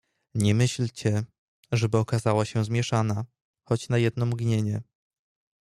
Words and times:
"Nie 0.35 0.55
myślcie, 0.55 1.23
żeby 1.71 1.97
okazała 1.97 2.45
się 2.45 2.65
zmieszana, 2.65 3.25
choć 3.63 3.89
na 3.89 3.97
jedno 3.97 4.25
mgnienie." 4.25 4.81